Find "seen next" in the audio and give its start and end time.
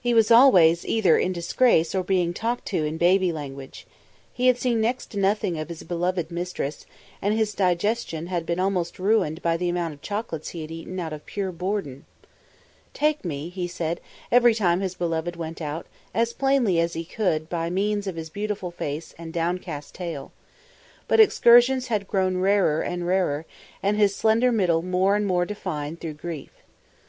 4.56-5.06